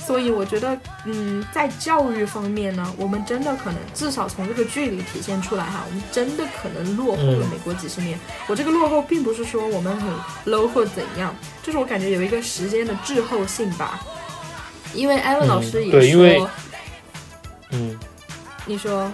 [0.07, 8.19] 所以我觉得，嗯，在教育方面呢，我们真的可能至少从这个剧里体现出来哈，我们真的可能落后了美国几十年。
[8.47, 10.13] 我这个落后并不是说我们很
[10.53, 14.01] low 或怎样，就是我感觉有一个时间的滞后性吧。
[14.93, 16.51] 因为艾文老师也说，
[17.71, 17.99] 嗯，
[18.67, 19.11] 你说，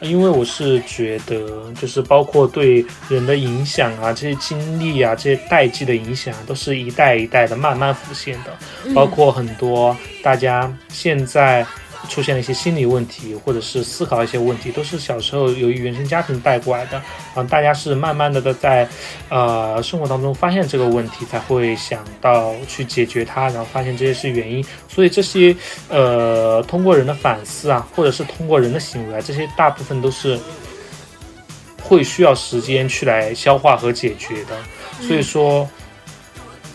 [0.00, 8.94] 因为我是觉得，就是包括对人的影响啊，这些经历啊，这些代际的影响，都是一代一代的慢慢浮现的。
[8.94, 11.66] 包括很多大家现在。
[12.08, 17.00] 出现了一些心理问题，或者是思考一些问题，都是小时候由于原生家庭带过来的。
[17.34, 18.88] 嗯，大家是慢慢的的在，
[19.28, 24.64] 呃，生活当中发现这个问题，才会想到去解决它，然后发现这些是原因。
[24.88, 25.54] 所以这些，
[25.88, 30.38] 呃，通过人的反思啊，或者是通过人的行为啊，这些大部分都是
[31.82, 34.56] 会需要时间去来消化和解决的。
[35.06, 35.68] 所以说，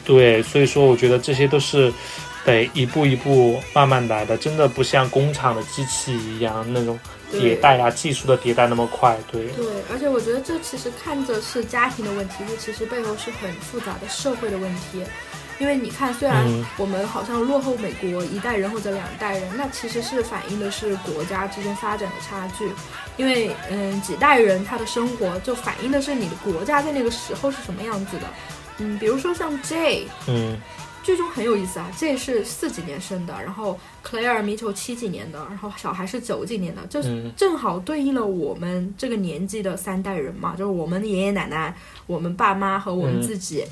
[0.06, 1.92] 对，所以说我觉得这些都是。
[2.46, 7.00] 得一步一步慢慢来的，真的不像工厂的机器一样那种
[7.34, 9.18] 迭代啊，技术的迭代那么快。
[9.32, 15.04] 对对，而且我觉得这其实看着是家庭的问题，这其实背后是很复杂的社会的问题。
[15.58, 22.70] 因为你看，虽然我们好像落后美国一代人或者两代人，那其实是反映的是国家之间发展的差距。
[23.16, 28.28] 因为嗯，几代人他的生活就反映的是你的国家在那个时候是什么样子的。
[28.80, 30.60] 嗯，比如说像 J，嗯。
[31.06, 41.76] 剧中很有意思啊，这是四几年生的，然后 Claire 米球七几年的，然后小孩是九几年的，就是正好对应了我们这个年纪的三代人嘛，就是我们的爷爷奶奶、
[42.08, 43.64] 我们爸妈和我们自己。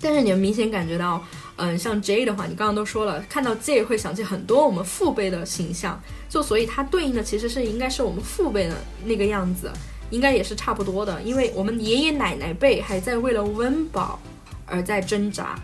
[0.00, 1.22] 但是你们明显感觉到，
[1.56, 9.70] 嗯，像 J 的话，你刚刚都说了，看到 J 会想起很多我们父辈的形象，就所以它对应的其实是应该是我们父辈的那个样子，
[10.08, 14.18] 应该也是差不多的，因为我们爷爷奶奶辈还在为了温饱
[14.64, 15.58] 而在挣扎。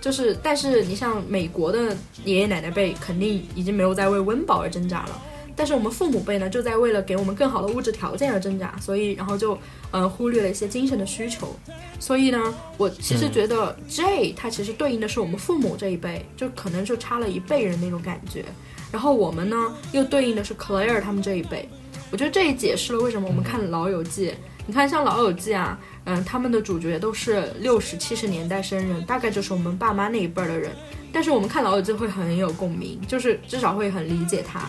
[0.00, 5.22] 就是，但是你像美国的爷爷奶奶辈，肯定已经没有在为温饱而挣扎了。
[5.54, 9.58] 但是我们父母辈呢，就在为了给我们更好的物质条件而挣扎，所以然后就，
[9.90, 11.54] 呃，忽略了一些精神的需求。
[11.98, 18.44] 所以呢，我其实觉得 J 它其实对应的是我们父母这一辈，就可能就差了一辈人那种感觉。
[18.90, 21.68] 然后我们呢，又对应的是 Claire 他们这一辈。
[22.10, 24.30] 我觉得这也解释了为什么我们看《老友记》，
[24.70, 25.76] 你看像《老友记》啊。
[26.04, 30.70] 嗯，他们的主角都是六十七十年代生人，大概就是我们爸妈那一辈儿的人。
[31.12, 34.60] 但是我们看老友记会很有共鸣，就是至少会很理解他。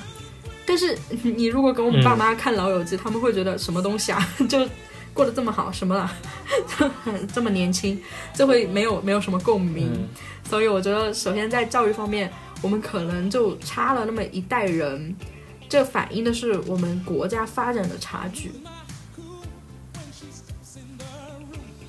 [0.66, 4.28] 但是你如果跟我们爸妈看老友记，他们会觉得什么东西啊？
[4.50, 4.68] 就
[5.14, 6.12] 过得这么好，什么 了？
[7.32, 8.00] 这么年轻，
[8.34, 9.90] 就会没有没有什么共鸣。
[10.44, 12.30] 所以我觉得，首先在教育方面，
[12.64, 15.16] 我们可能就差了那么一代人，
[15.70, 18.52] 这反映的是我们国家发展的差距。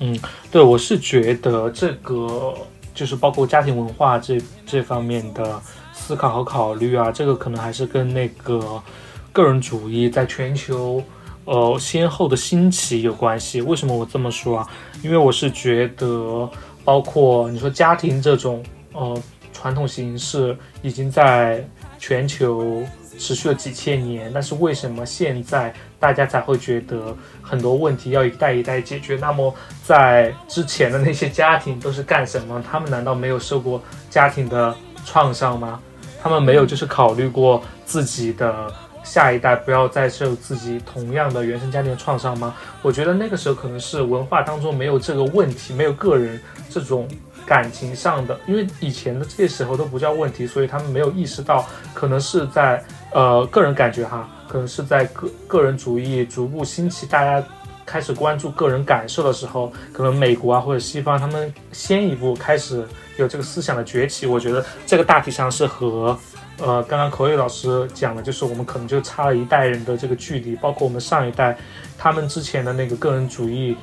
[0.05, 0.19] 嗯，
[0.51, 2.53] 对，我是觉得这个
[2.93, 5.57] 就是包括家庭文化这这方面的
[5.93, 8.83] 思考和考虑啊，这个可能还是跟那个
[9.31, 11.01] 个人主义在全球
[11.45, 13.61] 呃先后的兴起有关系。
[13.61, 14.69] 为什么我这么说啊？
[15.01, 16.49] 因为我是觉得，
[16.83, 18.61] 包括你说家庭这种
[18.91, 19.17] 呃
[19.53, 21.65] 传统形式已经在
[21.97, 22.83] 全球。
[23.17, 29.15] 持续了几千年，但是为什么现在大家才会觉得很多问题要一代一代解决？
[29.17, 32.63] 那么在之前的那些家庭都是干什么？
[32.69, 35.79] 他们难道没有受过家庭的创伤吗？
[36.21, 38.73] 他们没有就是考虑过自己的
[39.03, 42.55] 下一代不要再受自己同样的原生家庭的创伤吗？
[42.81, 47.07] 我觉得那个时候可能是文化当中没有这个问题，没有个人这种。
[47.45, 52.81] 感情上的，因为以前的这些时候都不叫问题，所以他们没有意识到，可能是在
[53.13, 57.45] 呃个人感觉哈，可能是在个个人主义逐步兴起，大家
[57.85, 62.85] 开始关注个人感受的时候，可能美国啊或者西方他们先一步开始
[63.17, 64.25] 有这个思想的崛起。
[64.25, 66.17] 我觉得这个大体上是和
[66.59, 71.57] 呃刚刚口语老师讲的，就是我们可能就差了一代人的这个距离，包括我们上一代
[71.97, 73.77] 他们之前的那个个人主义。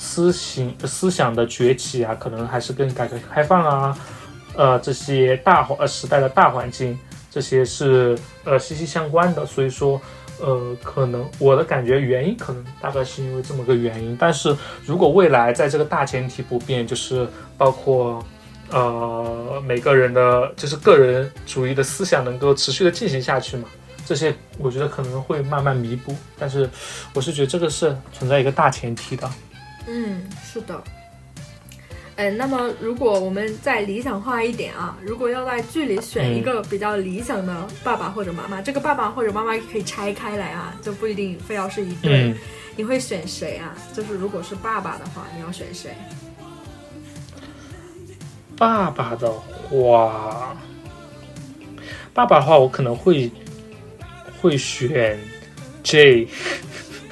[0.00, 3.98] 思行思想的崛起啊，可能还是跟改革开放啊，
[4.54, 6.96] 呃，这些大环呃时代的大环境，
[7.38, 9.46] 这些是呃息息相关的。
[9.46, 10.00] 所以说，
[10.40, 14.16] 呃，可能我的感觉原因可能大概是因为这么个原因。
[14.18, 18.20] 但是如果未来在这个大前提不变，就是包括
[18.72, 23.68] 呃每个人的就是个人主义的思想能够持续的进行下去嘛，
[24.04, 26.12] 这些我觉得可能会慢慢弥补。
[26.36, 26.68] 但是
[27.14, 29.30] 我是觉得这个是存在一个大前提的。
[29.86, 30.74] 嗯，是的。
[32.18, 42.34] 哎，那么如果我们再理想化一点啊，如果要在剧里选一个比较理想的爸爸或者妈妈，这个爸爸或者妈妈可以拆开来啊，就不一定非要是一对。
[42.74, 43.72] 你会选谁啊？
[43.94, 45.92] 就是如果是爸爸的话，你要选谁？
[48.56, 50.56] 爸爸的话，
[52.12, 53.30] 爸爸的话，我可能会
[54.40, 55.16] 会选
[55.84, 56.26] J。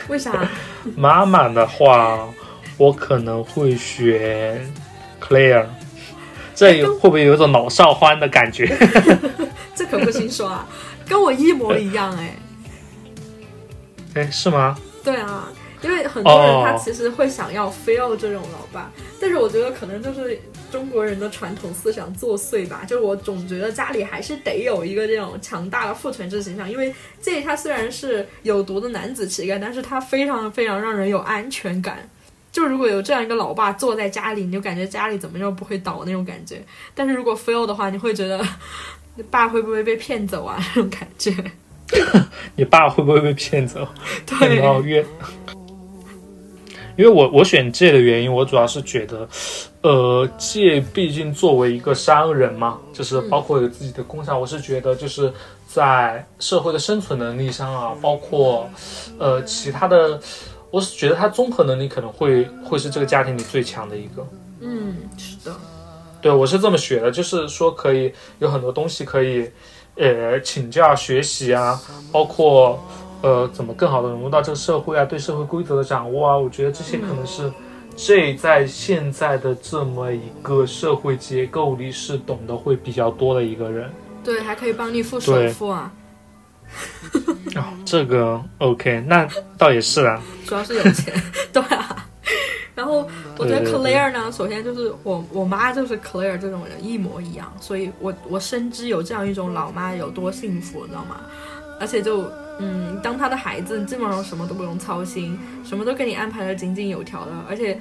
[0.09, 0.51] 为啥？
[0.99, 2.29] 妈妈的话。
[2.79, 4.61] 我可能会选
[5.27, 5.67] Claire，
[6.55, 8.67] 这会不会有一种老少欢的感觉？
[9.75, 10.67] 这可不行说啊，
[11.09, 12.37] 跟我一模一样哎。
[14.15, 14.79] 哎，是吗？
[15.05, 15.49] 对啊，
[15.83, 20.41] 因为很多人哦他其实会想要 feel 这种老爸，但是我觉得可能就是
[20.73, 22.83] 中国人的传统思想作祟吧。
[22.87, 32.09] 就我总觉得家里还是得有一个这种强大的父权制形象，因为这他虽然是有毒的男子气概，但是他非常非常让人有安全感。
[32.57, 36.65] 就如果有这样一个老爸坐在家里，你就感觉家里怎么就不会倒那种感觉。
[36.95, 38.43] 但是如果 fail 的话，你会觉得
[39.31, 40.57] 爸会不会被骗走啊？
[40.75, 41.35] 那种感觉。
[42.57, 43.87] 你爸会不会被骗走？
[44.25, 45.05] 对然后越。
[46.97, 49.29] 因为我我选借的原因，我主要是觉得，
[49.83, 55.31] 呃借毕竟作为一个商人嘛，就是包括有自己的工厂，我是觉得就是
[55.67, 58.67] 在社会的生存能力上啊，包括
[59.19, 60.19] 呃其他的，
[60.77, 64.29] 我是觉得他综合能力可能会会是这个家庭里最强的一个。
[64.61, 65.57] 嗯，是的。
[66.21, 69.51] 对我是这么学的，就是说可以有很多东西可以，
[69.95, 71.81] 呃，请教学习啊，
[72.13, 72.79] 包括
[73.23, 77.51] 呃怎么更好的融入到这个社会啊，对社会规则的掌握啊，我觉得这些可能是
[77.97, 83.91] 这在现在的这么一个社会结构里是懂得会比较多的一个人。
[84.23, 85.91] 对，还可以帮你付首付啊，
[87.61, 89.29] 哦，这个 OK，那
[89.59, 90.23] 倒也是啊。
[90.47, 91.13] 主要是有钱。
[91.53, 92.07] 对啊。
[92.75, 101.21] 然后我觉得 Claire 呢，首先就是我我妈就是 Claire 这种人一模一样，所以我我深知有这样一种老妈有多幸福，你知道吗？
[101.81, 107.79] 而且就嗯，当她的孩子基本上什么都不用操心，什么都给你安排的井井有条的，而且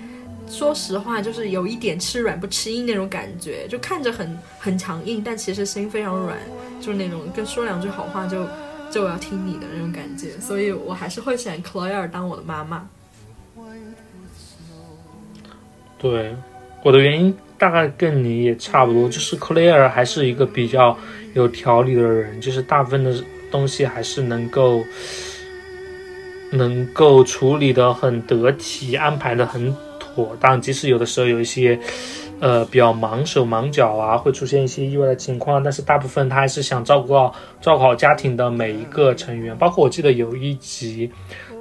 [0.47, 6.37] 说实话，就是有一点吃软不吃硬那种感觉，就看着很很强硬，但其实心非常软，
[6.79, 8.47] 就是那种跟说两句好话就
[8.95, 12.87] 就我要听你的那种感觉，所以我还是会选 Claire 当我的妈妈。
[15.97, 16.33] 对，
[16.81, 20.97] 我的原因大概跟你也差不多，就是 Claire 还是一个比较
[21.33, 23.21] 有条理的人，就是大部分的
[23.51, 24.81] 东西还是能够
[26.51, 31.77] 能够处理的很得体，安排的很妥当，即使有的时候有一些。
[32.39, 41.09] 呃，比较忙手忙脚啊，会出现一些意外的情况，但是大部分他还是想照顾到照顾好家庭的每一个成员，包括我记得有一集，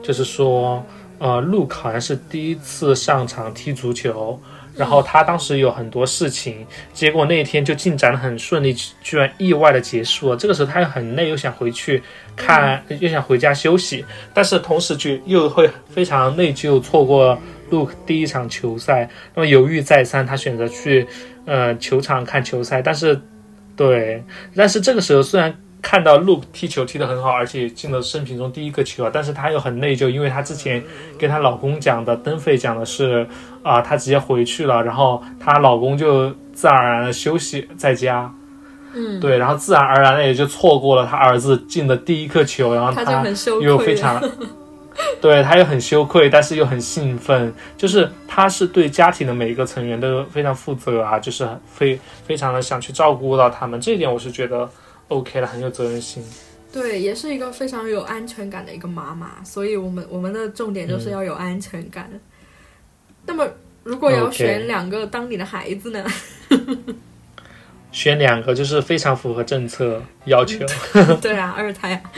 [0.03, 0.85] 就是说，
[1.19, 4.39] 呃，Luke 好像是第一次上场踢足球，
[4.75, 10.37] 然后他当时有很多事情，结果那一天就进展的很顺利，居然意外的结束了。
[10.37, 12.03] 这个时候他又很累，又想回去
[12.35, 14.05] 看，又想回家休息，
[14.35, 17.39] 但是同时就又会非常内疚，错过
[17.75, 21.07] Luke 第一场球赛，那么犹豫再三，他选择去
[21.47, 23.21] 呃球场看球赛，但是
[23.75, 24.23] 对，
[24.55, 25.53] 但是这个时候虽然。
[25.87, 30.83] 看到 Luke 踢球踢得很好，而且进了生平中第一个球啊，但是她又很内疚，因为她之前
[31.19, 33.27] 跟她老公讲的，登费讲的是
[33.63, 38.35] 啊、她直接回去了，然后她老公就自然而然的休息在家，
[38.95, 43.23] 嗯，对，然后自然而然的也就错过了她儿子进的第一颗球，然后他
[43.61, 44.19] 又非常，
[45.21, 54.69] 对，他又很羞愧，但是又很兴奋，就是他是对家庭的每一个成员都非常负责啊，就是非非常的想去照顾到他们，这一点我是觉得
[55.09, 56.25] OK 了，很有责任心。
[56.73, 62.11] 对，也是一个非常有安全感的一个妈妈，所以我们我们的重点就是要有安全感。
[63.27, 63.47] 那么，
[63.83, 66.05] 如果要选两个当你的孩子呢？
[67.93, 70.67] 选两个就是非常符合政策要求。
[71.23, 72.11] 对啊，二胎啊，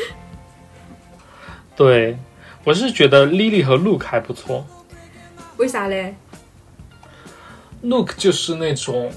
[1.77, 2.16] 对，
[2.66, 4.66] 我是觉得 Lily 和 Luke 还不错。
[5.56, 6.16] 为啥嘞
[7.82, 9.08] ？？Look 就是那种，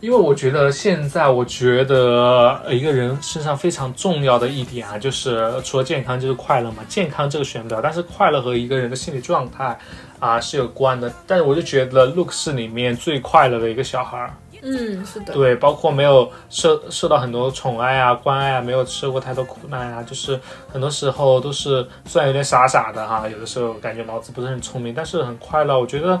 [0.00, 6.82] 因为我觉得现在，我觉得一个人身上非常重要的一点啊，就是除了健康就是快乐嘛。
[6.88, 9.78] 健康这个选不了，但是快乐和一个人的心理状态
[10.18, 11.14] 啊是有关的。
[11.28, 14.34] 但是我就觉得 Look 是里面最快乐的一个小孩儿。
[14.64, 20.40] 嗯，是的，对，包括没有受受到很多宠爱啊、关爱啊，没有吃过太多苦难啊，就是
[20.72, 25.78] 很多时候都是虽然有点傻傻的哈，有的时候感觉脑子不是很聪明，但是很快乐。
[25.78, 26.18] 我觉得，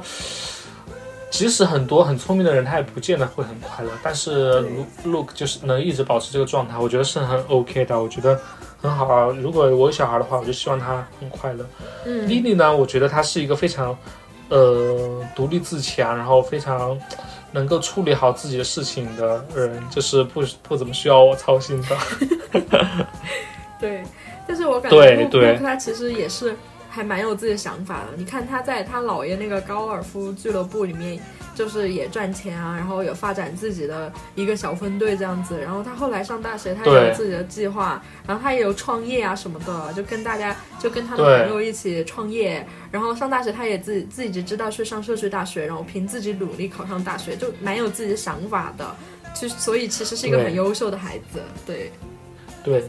[1.30, 3.90] 即使很多很聪明的人，他也不见得会很快乐。
[4.02, 4.60] 但是
[5.04, 8.38] Look 就是能一直保持这个状态，我觉得是很 OK 的，我觉得
[8.80, 9.26] 很好啊。
[9.40, 11.64] 如果我有小孩的话，我就希望他很快乐。
[12.04, 13.96] 嗯，Lily 呢，我觉得她是一个非常
[14.50, 16.96] 呃独立自强，然后非常
[17.54, 21.96] 能够处理好自己的事情的人，就是不不怎么需要我操心的。
[23.80, 24.02] 对。
[24.46, 26.54] 但是我感觉陆对对陆他其实也是
[26.90, 28.16] 还蛮有自己的想法的。
[28.16, 31.18] 你看他在他姥爷那个高尔夫俱乐部里面，
[31.54, 35.60] 就是也赚钱啊，然后有发展自己的一个小分队这样子。
[35.60, 42.66] 然后他后来上大学，他也有自己的计划，然后他也有创业啊什么的，就跟大家就跟他的朋友一起创业。
[42.90, 48.94] 然后上大学，他也自己自己知道去上社区大学，然后凭自己努力考上大学，就蛮有自己的想法的。
[49.34, 51.76] 其实，所以其实是一个很优秀的孩子，对。
[51.76, 51.90] 对，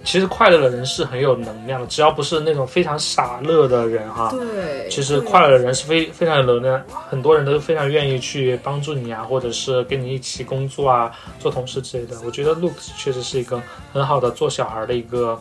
[0.03, 4.29] 其实快乐的人是很有能量的，只要不是那种非常傻乐的人哈。
[4.31, 12.15] 对，其实快乐的人是非非常有能量，很多人都非常愿意去帮助你啊，或者是跟你一起工作啊，做同事之类的。
[12.23, 13.61] 我觉得 Look 确实是一个
[13.91, 15.37] 很好的做小孩的一个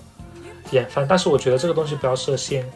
[0.70, 2.68] 典范，但是我觉得这个东西不要设限。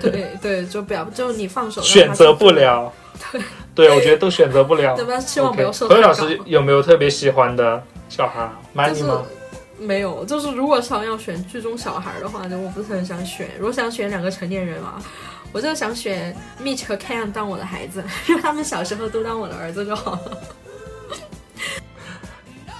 [0.00, 2.92] 对对，就不要，就你放手，选择不了。
[3.32, 3.40] 对，
[3.74, 4.94] 对我觉得都选择不了。
[4.96, 5.18] 对吧？
[5.20, 9.24] 希望不要设何老师有没有特别喜欢的小孩？Money 吗？
[9.78, 13.50] 没有，就是如果想要选剧中小孩的话，就我不是很想选。
[13.58, 14.94] 如果想选两个成年人嘛，
[15.52, 20.38] 我就想选 Mitch 和 Ken 当我的孩子，因 为他们小时候都当我的儿子就好了。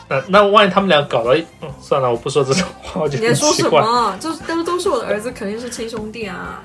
[0.08, 4.16] 那 那万一他们俩搞到，嗯，算了，我不说这种话，我就你在说什么？
[4.18, 6.62] 就是都都是我的儿子，肯定是亲兄弟啊！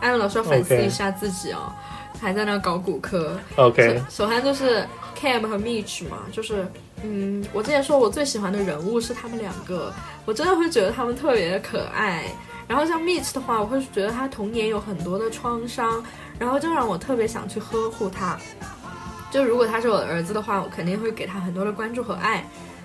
[0.00, 1.72] 艾伦老师要反思一下自己哦，
[2.20, 3.36] 还在那搞骨科。
[3.56, 6.66] OK，首先就是 Cam 和 Mitch 嘛，就是。
[7.02, 9.92] 嗯，我之前说我最喜欢的人物是他们两个，
[10.24, 12.24] 我真的会觉得他们特别的可爱。
[12.68, 16.04] 然后像 Mitch 的话，我会觉得他童年有很多的创伤，
[16.38, 18.38] 然后就让我特别想去呵护他。
[19.30, 22.44] 就如果他是我的儿子的话，我肯定会给他很多的关注和爱。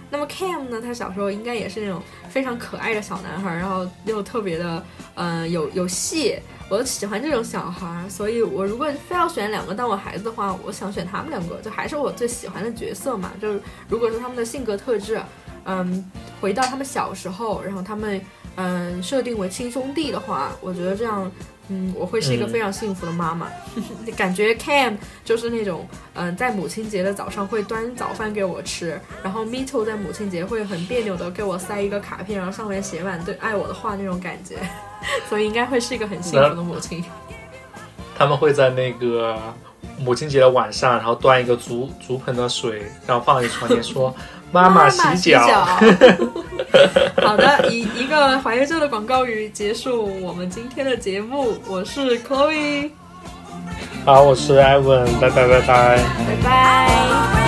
[0.09, 4.83] 那么 Cam 呢，他小时候应该也是那种非常可爱的小男孩，然后又特别的，
[5.15, 6.39] 嗯，有有戏。
[6.67, 13.31] 我喜欢这种小孩，所以我如果非要选两个当我孩子的话，我想选他们两个，就还是我最喜欢的角色嘛。
[13.39, 15.21] 就是如果说他们的性格特质，
[15.65, 16.03] 嗯，
[16.41, 18.19] 回到他们小时候，然后他们
[18.55, 21.31] 嗯设定为亲兄弟的话，我觉得这样，
[21.67, 23.47] 嗯，我会是一个非常幸福的妈妈。
[24.15, 34.57] 感觉 Cam 就是那种嗯在母亲节的早上会端早饭给我吃，然后 Mito 在母亲节会很别扭的给我塞一个卡片，然后上面写满对爱我的话那种感觉。
[35.29, 37.03] 所以应该会是一个很幸福的母亲。
[38.17, 39.37] 他们会在那个
[39.99, 44.15] 母亲节的晚上，然后端一个竹竹盆的水，然后放在床前说
[44.51, 45.65] ：“妈妈洗脚。”
[47.23, 51.57] 好的，以一个怀孕症的广告语结束我们今天的节目。
[51.67, 52.89] 我是 Chloe，
[54.05, 57.44] 好，我是 Evan，拜拜拜拜，拜拜。